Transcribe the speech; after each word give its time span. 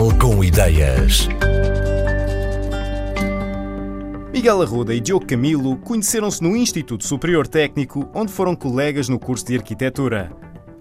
Portugal 0.00 0.18
com 0.18 0.42
ideias. 0.42 1.28
Miguel 4.32 4.62
Arruda 4.62 4.94
e 4.94 5.00
Diogo 5.00 5.26
Camilo 5.26 5.76
conheceram-se 5.76 6.42
no 6.42 6.56
Instituto 6.56 7.06
Superior 7.06 7.46
Técnico, 7.46 8.08
onde 8.14 8.32
foram 8.32 8.56
colegas 8.56 9.10
no 9.10 9.18
curso 9.18 9.44
de 9.44 9.56
arquitetura. 9.56 10.32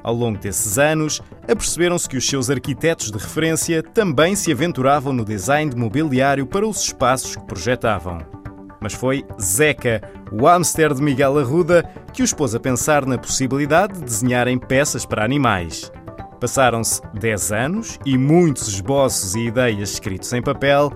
Ao 0.02 0.14
longo 0.14 0.40
desses 0.40 0.78
anos, 0.78 1.22
aperceberam-se 1.44 2.08
que 2.08 2.16
os 2.16 2.26
seus 2.26 2.50
arquitetos 2.50 3.12
de 3.12 3.18
referência 3.18 3.84
também 3.84 4.38
se 4.38 4.54
aventuravam 4.54 5.12
no 5.12 5.26
design 5.26 5.70
de 5.70 5.76
mobiliário 5.76 6.46
para 6.48 6.66
os 6.66 6.82
espaços 6.82 7.36
que 7.36 7.46
projetavam. 7.46 8.20
Mas 8.80 8.94
foi 8.94 9.26
Zeca, 9.42 10.02
o 10.32 10.46
hamster 10.46 10.94
de 10.94 11.02
Miguel 11.02 11.38
Arruda, 11.38 11.84
que 12.14 12.24
os 12.24 12.34
pôs 12.34 12.56
a 12.56 12.60
pensar 12.60 13.06
na 13.06 13.18
possibilidade 13.18 13.96
de 13.96 14.06
desenharem 14.06 14.58
peças 14.58 15.06
para 15.06 15.26
animais. 15.26 15.92
Passaram-se 16.40 17.02
10 17.14 17.52
anos 17.52 18.00
e 18.06 18.18
muitos 18.18 18.68
esboços 18.70 19.36
e 19.36 19.48
ideias 19.48 19.92
escritos 19.92 20.32
em 20.32 20.42
papel, 20.42 20.92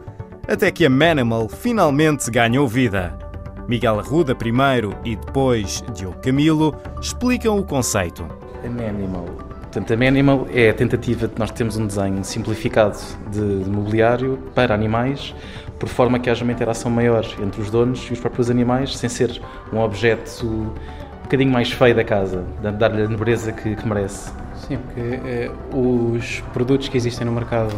até 0.48 0.72
que 0.72 0.86
a 0.86 0.90
Manimal 0.90 1.50
finalmente 1.50 2.32
ganhou 2.32 2.68
vida. 2.68 3.18
Miguel 3.68 4.00
Arruda 4.00 4.34
primeiro 4.34 4.96
e 5.04 5.16
depois 5.16 5.84
Diogo 5.94 6.18
Camilo 6.22 6.76
explicam 7.02 7.58
o 7.58 7.64
conceito. 7.64 8.26
A 8.64 8.70
Manimal. 8.70 9.26
Portanto, 9.64 9.94
a 9.94 9.98
Manimal 9.98 10.48
é 10.54 10.70
a 10.70 10.74
tentativa 10.74 11.28
de 11.28 11.38
nós 11.38 11.52
termos 11.52 11.76
um 11.76 11.88
desenho 11.88 12.24
simplificado 12.24 12.98
de, 13.32 13.64
de 13.64 13.70
mobiliário 13.70 14.38
para 14.54 14.74
animais, 14.74 15.36
por 15.80 15.90
forma 15.90 16.20
que 16.20 16.30
haja 16.30 16.44
uma 16.44 16.54
interação 16.54 16.90
maior 16.90 17.26
entre 17.42 17.60
os 17.60 17.70
donos 17.70 18.08
e 18.10 18.14
os 18.14 18.20
próprios 18.20 18.50
animais, 18.50 18.96
sem 18.98 19.10
ser 19.10 19.42
um 19.74 19.80
objeto 19.80 20.46
um 20.46 21.24
bocadinho 21.24 21.52
mais 21.52 21.72
feio 21.72 21.96
da 21.96 22.04
casa, 22.04 22.46
dar-lhe 22.78 23.02
a 23.02 23.10
nobreza 23.10 23.52
que, 23.52 23.76
que 23.76 23.88
merece. 23.88 24.32
Sim, 24.56 24.78
porque 24.78 25.20
eh, 25.26 25.52
os 25.72 26.42
produtos 26.54 26.88
que 26.88 26.98
existem 26.98 27.26
no 27.26 27.32
mercado, 27.34 27.74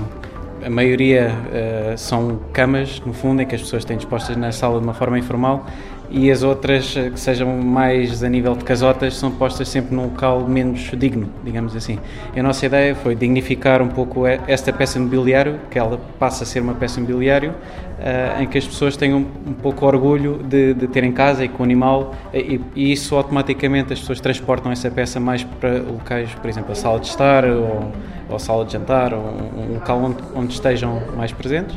a 0.63 0.69
maioria 0.69 1.31
eh, 1.51 1.95
são 1.97 2.39
camas, 2.53 3.01
no 3.05 3.13
fundo, 3.13 3.41
em 3.41 3.45
que 3.45 3.55
as 3.55 3.61
pessoas 3.61 3.85
têm 3.85 3.97
dispostas 3.97 4.35
na 4.37 4.51
sala 4.51 4.79
de 4.79 4.85
uma 4.85 4.93
forma 4.93 5.17
informal 5.17 5.65
e 6.09 6.31
as 6.31 6.43
outras, 6.43 6.95
eh, 6.95 7.09
que 7.09 7.19
sejam 7.19 7.57
mais 7.57 8.23
a 8.23 8.29
nível 8.29 8.55
de 8.55 8.63
casotas, 8.63 9.15
são 9.15 9.31
postas 9.31 9.67
sempre 9.67 9.95
num 9.95 10.03
local 10.03 10.47
menos 10.47 10.91
digno, 10.97 11.29
digamos 11.43 11.75
assim. 11.75 11.99
A 12.35 12.43
nossa 12.43 12.65
ideia 12.65 12.95
foi 12.95 13.15
dignificar 13.15 13.81
um 13.81 13.87
pouco 13.87 14.25
esta 14.25 14.71
peça 14.71 14.99
mobiliário, 14.99 15.59
que 15.69 15.79
ela 15.79 15.99
passa 16.19 16.43
a 16.43 16.47
ser 16.47 16.61
uma 16.61 16.73
peça 16.73 16.99
mobiliário, 16.99 17.51
uh, 17.51 18.41
em 18.41 18.47
que 18.47 18.57
as 18.57 18.65
pessoas 18.65 18.95
tenham 18.95 19.25
um 19.45 19.53
pouco 19.53 19.85
orgulho 19.85 20.41
de, 20.43 20.73
de 20.73 20.87
ter 20.87 21.03
em 21.03 21.11
casa 21.11 21.43
e 21.43 21.49
com 21.49 21.63
o 21.63 21.65
animal, 21.65 22.15
e, 22.33 22.59
e, 22.75 22.91
isso 22.91 23.15
automaticamente 23.15 23.93
as 23.93 23.99
pessoas 23.99 24.19
transportam 24.19 24.71
essa 24.71 24.89
peça 24.91 25.19
mais 25.19 25.43
para 25.43 25.79
locais, 25.79 26.29
por 26.35 26.49
exemplo, 26.49 26.71
a 26.71 26.75
sala 26.75 26.99
de 26.99 27.07
estar 27.07 27.45
ou, 27.45 27.91
ou 28.29 28.35
a 28.35 28.39
sala 28.39 28.65
de 28.65 28.73
jantar, 28.73 29.13
ou 29.13 29.21
um 29.21 29.73
local 29.75 29.99
onde, 29.99 30.17
onde 30.35 30.53
estejam 30.53 31.01
mais 31.15 31.31
presentes. 31.31 31.75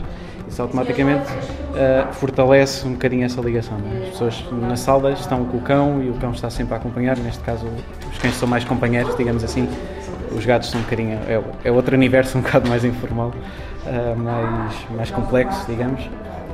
Isso 0.48 0.62
automaticamente 0.62 1.30
uh, 1.30 2.12
fortalece 2.14 2.86
um 2.86 2.92
bocadinho 2.92 3.24
essa 3.24 3.40
ligação. 3.40 3.76
É? 3.92 4.04
As 4.04 4.08
pessoas 4.10 4.44
na 4.52 4.76
sala 4.76 5.12
estão 5.12 5.44
com 5.44 5.58
o 5.58 5.60
cão 5.60 6.02
e 6.02 6.08
o 6.08 6.14
cão 6.14 6.32
está 6.32 6.48
sempre 6.50 6.74
a 6.74 6.76
acompanhar. 6.78 7.16
Neste 7.18 7.42
caso, 7.42 7.66
os 8.10 8.18
cães 8.18 8.34
são 8.34 8.48
mais 8.48 8.64
companheiros, 8.64 9.16
digamos 9.16 9.44
assim. 9.44 9.68
Os 10.36 10.44
gatos 10.44 10.70
são 10.70 10.80
um 10.80 10.84
bocadinho. 10.84 11.18
É, 11.28 11.42
é 11.64 11.70
outro 11.70 11.94
universo 11.94 12.36
um 12.38 12.40
bocado 12.40 12.68
mais 12.68 12.84
informal, 12.84 13.32
uh, 13.86 14.16
mais, 14.16 14.74
mais 14.96 15.10
complexo, 15.10 15.64
digamos. 15.68 16.08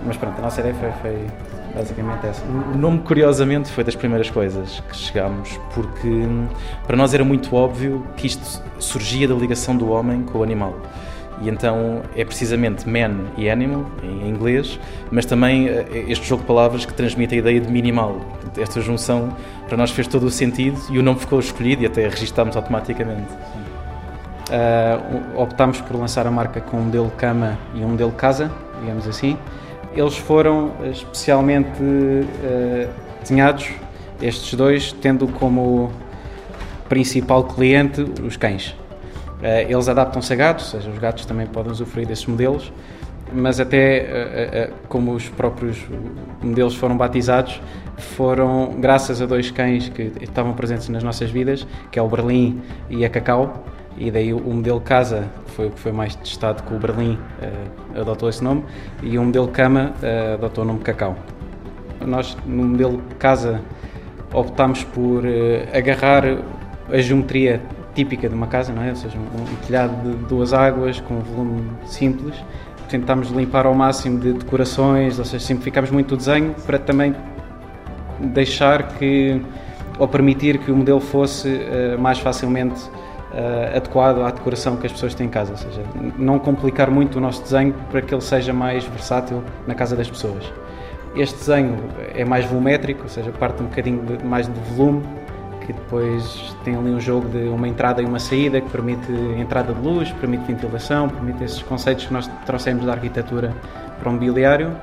Mas 0.04 0.16
pronto, 0.16 0.38
a 0.38 0.42
nossa 0.42 0.60
ideia 0.60 0.74
foi, 0.74 0.92
foi 1.00 1.26
basicamente 1.74 2.26
essa. 2.26 2.44
O 2.44 2.76
nome, 2.76 3.00
curiosamente, 3.00 3.70
foi 3.70 3.84
das 3.84 3.96
primeiras 3.96 4.30
coisas 4.30 4.82
que 4.88 4.96
chegámos, 4.96 5.58
porque 5.74 6.08
hum, 6.08 6.46
para 6.86 6.96
nós 6.96 7.14
era 7.14 7.24
muito 7.24 7.54
óbvio 7.56 8.06
que 8.16 8.26
isto 8.26 8.62
surgia 8.78 9.26
da 9.26 9.34
ligação 9.34 9.76
do 9.76 9.90
homem 9.90 10.22
com 10.22 10.38
o 10.38 10.42
animal. 10.42 10.74
E 11.42 11.48
então 11.48 12.02
é 12.14 12.24
precisamente 12.24 12.88
man 12.88 13.26
e 13.36 13.50
animal, 13.50 13.86
em 14.02 14.28
inglês, 14.28 14.78
mas 15.10 15.26
também 15.26 15.68
eh, 15.68 16.04
este 16.08 16.26
jogo 16.26 16.42
de 16.42 16.46
palavras 16.46 16.86
que 16.86 16.94
transmite 16.94 17.34
a 17.34 17.38
ideia 17.38 17.60
de 17.60 17.70
minimal. 17.70 18.20
Esta 18.56 18.80
junção 18.80 19.36
para 19.66 19.76
nós 19.76 19.90
fez 19.90 20.06
todo 20.06 20.24
o 20.24 20.30
sentido 20.30 20.80
e 20.90 20.98
o 20.98 21.02
nome 21.02 21.18
ficou 21.18 21.40
escolhido 21.40 21.82
e 21.82 21.86
até 21.86 22.08
registámos 22.08 22.56
automaticamente. 22.56 23.32
Uh, 24.44 25.40
optámos 25.40 25.80
por 25.80 25.96
lançar 25.96 26.26
a 26.26 26.30
marca 26.30 26.60
com 26.60 26.76
um 26.76 26.82
modelo 26.82 27.10
cama 27.16 27.58
e 27.74 27.78
um 27.78 27.88
modelo 27.88 28.12
casa, 28.12 28.52
digamos 28.80 29.08
assim. 29.08 29.38
Eles 29.96 30.16
foram 30.16 30.72
especialmente 30.84 31.82
uh, 31.82 32.88
desenhados, 33.20 33.70
estes 34.20 34.54
dois, 34.54 34.92
tendo 34.92 35.26
como 35.28 35.90
principal 36.88 37.44
cliente 37.44 38.02
os 38.22 38.36
cães. 38.36 38.76
Eh, 39.44 39.66
eles 39.68 39.88
adaptam-se 39.90 40.32
a 40.32 40.36
gatos, 40.36 40.72
ou 40.72 40.80
seja, 40.80 40.90
os 40.90 40.98
gatos 40.98 41.26
também 41.26 41.46
podem 41.46 41.70
usufruir 41.70 42.06
desses 42.06 42.24
modelos, 42.24 42.72
mas 43.30 43.60
até 43.60 43.98
eh, 43.98 44.06
eh, 44.08 44.70
como 44.88 45.12
os 45.12 45.28
próprios 45.28 45.84
modelos 46.42 46.74
foram 46.74 46.96
batizados, 46.96 47.60
foram 47.98 48.74
graças 48.78 49.20
a 49.20 49.26
dois 49.26 49.50
cães 49.50 49.90
que 49.90 50.12
estavam 50.22 50.54
presentes 50.54 50.88
nas 50.88 51.02
nossas 51.02 51.30
vidas, 51.30 51.66
que 51.90 51.98
é 51.98 52.02
o 52.02 52.08
Berlim 52.08 52.62
e 52.88 53.04
a 53.04 53.10
Cacau, 53.10 53.64
e 53.98 54.10
daí 54.10 54.32
o 54.32 54.40
modelo 54.40 54.80
Casa 54.80 55.28
foi 55.48 55.66
o 55.66 55.70
que 55.70 55.78
foi 55.78 55.92
mais 55.92 56.16
testado 56.16 56.62
com 56.62 56.76
o 56.76 56.78
Berlim, 56.78 57.18
adotou 57.94 58.28
esse 58.28 58.42
nome, 58.42 58.64
e 59.02 59.16
o 59.18 59.22
modelo 59.22 59.48
Cama 59.48 59.92
adotou 60.32 60.64
o 60.64 60.66
nome 60.66 60.80
Cacau. 60.80 61.14
Nós, 62.04 62.36
no 62.44 62.64
modelo 62.64 63.00
Casa, 63.20 63.60
optámos 64.32 64.82
por 64.82 65.22
agarrar 65.72 66.24
a 66.90 66.98
geometria 66.98 67.60
típica 67.94 68.28
de 68.28 68.34
uma 68.34 68.46
casa, 68.46 68.72
não 68.72 68.82
é? 68.82 68.90
Ou 68.90 68.96
seja, 68.96 69.16
um, 69.16 69.42
um 69.42 69.56
telhado 69.66 69.94
de 70.02 70.16
duas 70.26 70.52
águas 70.52 71.00
com 71.00 71.14
um 71.14 71.20
volume 71.20 71.70
simples. 71.86 72.34
Tentámos 72.88 73.30
limpar 73.30 73.66
ao 73.66 73.74
máximo 73.74 74.18
de 74.18 74.32
decorações, 74.32 75.18
ou 75.18 75.24
seja, 75.24 75.44
simplificámos 75.44 75.90
muito 75.90 76.14
o 76.14 76.16
desenho 76.16 76.54
para 76.66 76.78
também 76.78 77.14
deixar 78.20 78.94
que, 78.94 79.40
ou 79.98 80.06
permitir 80.06 80.58
que 80.58 80.70
o 80.70 80.76
modelo 80.76 81.00
fosse 81.00 81.48
uh, 81.48 81.98
mais 81.98 82.18
facilmente 82.18 82.80
uh, 83.34 83.76
adequado 83.76 84.20
à 84.22 84.30
decoração 84.30 84.76
que 84.76 84.86
as 84.86 84.92
pessoas 84.92 85.14
têm 85.14 85.26
em 85.26 85.30
casa, 85.30 85.52
ou 85.52 85.58
seja, 85.58 85.82
não 86.18 86.38
complicar 86.38 86.90
muito 86.90 87.16
o 87.16 87.20
nosso 87.20 87.42
desenho 87.42 87.74
para 87.90 88.02
que 88.02 88.14
ele 88.14 88.22
seja 88.22 88.52
mais 88.52 88.84
versátil 88.84 89.42
na 89.66 89.74
casa 89.74 89.96
das 89.96 90.08
pessoas. 90.08 90.44
Este 91.16 91.38
desenho 91.38 91.76
é 92.14 92.24
mais 92.24 92.44
volumétrico, 92.44 93.04
ou 93.04 93.08
seja, 93.08 93.30
parte 93.30 93.62
um 93.62 93.66
bocadinho 93.66 94.02
de, 94.02 94.24
mais 94.24 94.46
de 94.46 94.60
volume 94.74 95.02
que 95.66 95.72
depois 95.72 96.54
tem 96.64 96.76
ali 96.76 96.90
um 96.90 97.00
jogo 97.00 97.28
de 97.28 97.48
uma 97.48 97.66
entrada 97.66 98.02
e 98.02 98.04
uma 98.04 98.18
saída 98.18 98.60
que 98.60 98.68
permite 98.70 99.10
entrada 99.38 99.72
de 99.72 99.80
luz, 99.80 100.10
permite 100.12 100.44
ventilação, 100.44 101.08
permite 101.08 101.42
esses 101.44 101.62
conceitos 101.62 102.06
que 102.06 102.12
nós 102.12 102.30
trouxemos 102.46 102.84
da 102.84 102.92
arquitetura 102.92 103.54
para 103.98 104.08
o 104.08 104.12
mobiliário. 104.12 104.76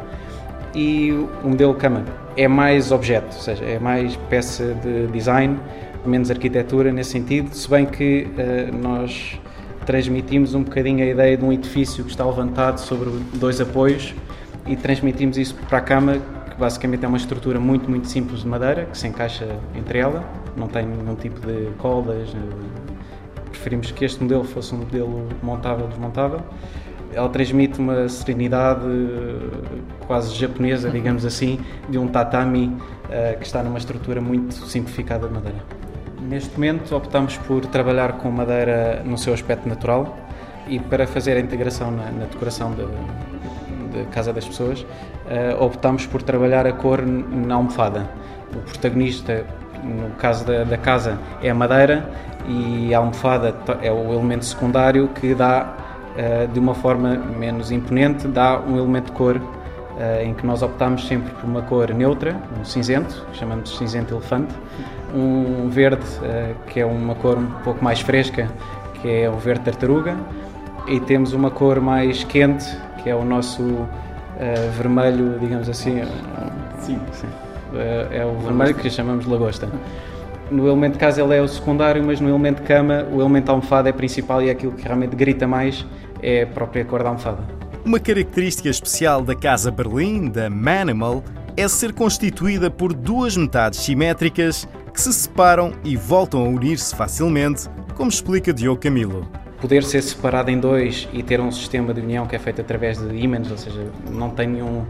E 0.73 1.11
o 1.43 1.49
modelo 1.49 1.73
cama 1.75 2.05
é 2.37 2.47
mais 2.47 2.91
objeto, 2.91 3.35
ou 3.35 3.41
seja, 3.41 3.63
é 3.65 3.77
mais 3.77 4.15
peça 4.29 4.73
de 4.75 5.07
design, 5.07 5.59
menos 6.05 6.31
arquitetura 6.31 6.91
nesse 6.91 7.11
sentido, 7.11 7.53
se 7.53 7.69
bem 7.69 7.85
que 7.85 8.27
uh, 8.31 8.75
nós 8.75 9.39
transmitimos 9.85 10.55
um 10.55 10.63
bocadinho 10.63 11.03
a 11.03 11.07
ideia 11.07 11.37
de 11.37 11.43
um 11.43 11.51
edifício 11.51 12.03
que 12.03 12.11
está 12.11 12.25
levantado 12.25 12.79
sobre 12.79 13.09
dois 13.33 13.59
apoios 13.59 14.13
e 14.65 14.75
transmitimos 14.75 15.37
isso 15.37 15.55
para 15.67 15.79
a 15.79 15.81
cama, 15.81 16.17
basicamente 16.61 17.03
é 17.03 17.07
uma 17.07 17.17
estrutura 17.17 17.59
muito, 17.59 17.89
muito 17.89 18.07
simples 18.07 18.41
de 18.41 18.47
madeira, 18.47 18.85
que 18.85 18.97
se 18.97 19.07
encaixa 19.07 19.47
entre 19.75 19.97
ela 19.97 20.23
não 20.55 20.67
tem 20.67 20.85
nenhum 20.85 21.16
tipo 21.16 21.39
de 21.45 21.72
coldas. 21.77 22.29
Eh, 22.29 23.49
preferimos 23.49 23.91
que 23.91 24.05
este 24.05 24.22
modelo 24.22 24.44
fosse 24.44 24.73
um 24.73 24.79
modelo 24.79 25.27
montável, 25.41 25.88
desmontável. 25.88 26.39
Ela 27.13 27.27
transmite 27.29 27.79
uma 27.79 28.07
serenidade 28.07 28.85
eh, 28.85 29.79
quase 30.05 30.35
japonesa, 30.35 30.89
digamos 30.89 31.25
assim, 31.25 31.59
de 31.89 31.97
um 31.97 32.07
tatami 32.07 32.67
uh, 32.67 33.38
que 33.39 33.45
está 33.45 33.63
numa 33.63 33.78
estrutura 33.78 34.22
muito 34.22 34.53
simplificada 34.53 35.28
de 35.28 35.33
madeira. 35.33 35.59
Neste 36.22 36.53
momento 36.53 36.95
optamos 36.95 37.38
por 37.38 37.66
trabalhar 37.66 38.13
com 38.13 38.29
madeira 38.29 39.02
no 39.03 39.17
seu 39.17 39.34
aspecto 39.34 39.67
natural 39.67 40.17
e 40.67 40.79
para 40.79 41.08
fazer 41.08 41.37
a 41.37 41.40
integração 41.40 41.91
na, 41.91 42.11
na 42.11 42.25
decoração 42.25 42.72
de, 42.72 42.85
de, 43.91 44.05
casa 44.05 44.34
das 44.34 44.46
pessoas, 44.46 44.82
uh, 44.82 45.64
optamos 45.64 46.05
por 46.05 46.22
trabalhar 46.22 46.66
a 46.66 46.73
cor 46.73 47.02
na 47.05 47.55
almofada. 47.55 48.09
O 48.53 48.59
protagonista 48.59 49.46
no 49.84 50.11
caso 50.11 50.46
da, 50.46 50.64
da, 50.64 50.78
casa 50.78 51.17
é 51.41 51.49
a 51.49 51.55
madeira 51.55 52.08
e 52.47 52.93
a 52.93 52.99
almofada 52.99 53.55
é 53.82 53.91
o 53.91 54.14
elemento 54.14 54.46
secundário 54.46 55.08
que 55.09 55.34
dá 55.34 55.76
uh, 56.16 56.47
de 56.47 56.59
uma 56.59 56.76
forma 56.76 57.16
menos 57.16 57.72
imponente, 57.72 58.28
dá 58.28 58.59
um 58.59 58.78
elemento 58.78 59.05
de 59.05 59.11
cor 59.14 59.38
uh, 59.38 60.23
em 60.23 60.34
que 60.34 60.46
nós 60.46 60.61
optamos 60.61 61.08
sempre 61.08 61.32
por 61.34 61.46
uma 61.46 61.61
cor 61.64 61.94
neutra, 61.94 62.35
um 62.59 62.64
cinzento, 62.64 63.26
que 63.32 63.37
chamamos 63.37 63.72
de 63.72 63.78
cinzento 63.78 64.14
elefante, 64.14 64.53
um 65.14 65.70
verde 65.70 66.05
que 66.67 66.79
é 66.79 66.85
uma 66.85 67.16
cor 67.16 67.37
um 67.37 67.52
pouco 67.64 67.84
mais 67.84 67.99
fresca, 67.99 68.49
que 69.02 69.09
é 69.09 69.29
o 69.29 69.37
verde 69.37 69.66
tartaruga, 69.66 70.16
e 70.87 70.99
temos 70.99 71.34
uma 71.34 71.52
cor 71.52 71.79
mais 71.79 72.23
quente, 72.23 72.66
que 73.03 73.09
é 73.09 73.15
o 73.15 73.23
nosso 73.23 73.87
vermelho, 74.75 75.37
digamos 75.39 75.69
assim. 75.69 76.01
Sim. 76.79 76.99
sim. 77.11 77.27
É, 77.75 78.19
é 78.19 78.25
o 78.25 78.37
vermelho 78.39 78.73
que 78.75 78.89
chamamos 78.89 79.25
de 79.25 79.31
lagosta. 79.31 79.69
no 80.49 80.67
elemento 80.67 80.93
de 80.93 80.99
casa 80.99 81.21
ele 81.21 81.35
é 81.35 81.41
o 81.41 81.47
secundário, 81.47 82.03
mas 82.03 82.19
no 82.19 82.29
elemento 82.29 82.61
de 82.61 82.67
cama 82.67 83.05
o 83.11 83.21
elemento 83.21 83.49
almofada 83.49 83.89
é 83.89 83.93
principal 83.93 84.41
e 84.41 84.49
é 84.49 84.51
aquilo 84.51 84.73
que 84.73 84.83
realmente 84.83 85.15
grita 85.15 85.47
mais 85.47 85.85
é 86.21 86.43
a 86.43 86.47
própria 86.47 86.85
cor 86.85 87.01
da 87.03 87.09
almofada. 87.09 87.43
Uma 87.83 87.99
característica 87.99 88.69
especial 88.69 89.23
da 89.23 89.35
Casa 89.35 89.71
Berlim, 89.71 90.29
da 90.29 90.49
Manimal, 90.49 91.23
é 91.57 91.67
ser 91.67 91.93
constituída 91.93 92.69
por 92.69 92.93
duas 92.93 93.35
metades 93.35 93.79
simétricas 93.79 94.67
que 94.93 95.01
se 95.01 95.11
separam 95.11 95.73
e 95.83 95.95
voltam 95.95 96.45
a 96.45 96.47
unir-se 96.47 96.95
facilmente, 96.95 97.67
como 97.95 98.09
explica 98.09 98.53
Diogo 98.53 98.79
Camilo. 98.79 99.27
Poder 99.61 99.84
ser 99.84 100.02
separado 100.02 100.49
em 100.49 100.59
dois 100.59 101.08
e 101.13 101.22
ter 101.22 101.40
um 101.40 101.52
sistema 101.52 101.93
de 101.93 102.02
união 102.02 102.25
que 102.25 102.35
é 102.35 102.40
feito 102.40 102.61
através 102.61 102.97
de 102.97 103.16
ímãs, 103.16 103.49
ou 103.49 103.58
seja, 103.58 103.85
não 104.09 104.31
tem 104.31 104.47
nenhum, 104.47 104.84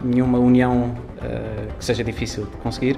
nenhuma 0.00 0.38
união 0.38 0.94
uh, 1.18 1.72
que 1.76 1.84
seja 1.84 2.04
difícil 2.04 2.44
de 2.44 2.56
conseguir, 2.58 2.96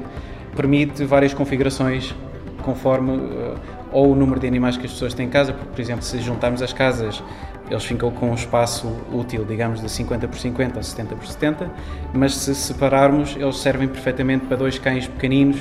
permite 0.55 1.05
várias 1.05 1.33
configurações 1.33 2.15
conforme 2.63 3.13
uh, 3.13 3.55
ou 3.91 4.13
o 4.13 4.15
número 4.15 4.39
de 4.39 4.47
animais 4.47 4.77
que 4.77 4.85
as 4.85 4.93
pessoas 4.93 5.15
têm 5.15 5.27
em 5.27 5.31
casa, 5.31 5.55
porque, 5.55 5.71
por 5.71 5.81
exemplo, 5.81 6.05
se 6.05 6.21
juntarmos 6.21 6.61
as 6.61 6.73
casas 6.73 7.23
eles 7.71 7.85
ficam 7.85 8.11
com 8.11 8.31
um 8.31 8.35
espaço 8.35 8.87
útil, 9.13 9.45
digamos, 9.45 9.81
de 9.81 9.91
50 9.91 10.29
por 10.29 10.39
50 10.39 10.77
ou 10.77 10.83
70 10.83 11.17
por 11.17 11.27
70, 11.27 11.71
mas 12.13 12.35
se 12.35 12.55
separarmos, 12.55 13.37
eles 13.37 13.57
servem 13.57 13.89
perfeitamente 13.89 14.45
para 14.47 14.57
dois 14.57 14.79
cães 14.79 15.07
pequeninos 15.07 15.59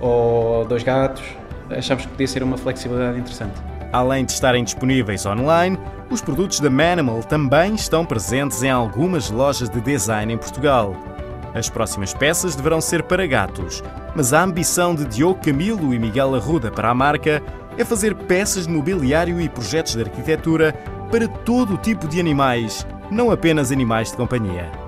ou 0.00 0.64
dois 0.66 0.82
gatos. 0.82 1.24
Achamos 1.70 2.04
que 2.04 2.12
podia 2.12 2.26
ser 2.26 2.42
uma 2.42 2.58
flexibilidade 2.58 3.18
interessante. 3.18 3.75
Além 3.96 4.26
de 4.26 4.32
estarem 4.32 4.62
disponíveis 4.62 5.24
online, 5.24 5.78
os 6.10 6.20
produtos 6.20 6.60
da 6.60 6.68
Manimal 6.68 7.22
também 7.22 7.74
estão 7.74 8.04
presentes 8.04 8.62
em 8.62 8.68
algumas 8.68 9.30
lojas 9.30 9.70
de 9.70 9.80
design 9.80 10.34
em 10.34 10.36
Portugal. 10.36 10.94
As 11.54 11.70
próximas 11.70 12.12
peças 12.12 12.54
deverão 12.54 12.78
ser 12.78 13.04
para 13.04 13.26
gatos, 13.26 13.82
mas 14.14 14.34
a 14.34 14.42
ambição 14.42 14.94
de 14.94 15.06
Diogo 15.06 15.40
Camilo 15.42 15.94
e 15.94 15.98
Miguel 15.98 16.34
Arruda 16.34 16.70
para 16.70 16.90
a 16.90 16.94
marca 16.94 17.42
é 17.78 17.84
fazer 17.86 18.14
peças 18.14 18.66
de 18.66 18.72
mobiliário 18.74 19.40
e 19.40 19.48
projetos 19.48 19.94
de 19.94 20.02
arquitetura 20.02 20.74
para 21.10 21.26
todo 21.26 21.72
o 21.72 21.78
tipo 21.78 22.06
de 22.06 22.20
animais, 22.20 22.86
não 23.10 23.30
apenas 23.30 23.72
animais 23.72 24.10
de 24.10 24.18
companhia. 24.18 24.85